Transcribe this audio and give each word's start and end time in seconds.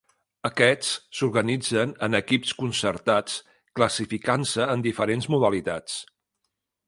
Aquests 0.47 0.87
s'organitzen 1.17 1.91
en 2.07 2.19
equips 2.21 2.55
concertats 2.63 3.37
classificant-se 3.81 4.67
en 4.77 4.87
diferents 4.87 5.29
modalitats. 5.35 6.01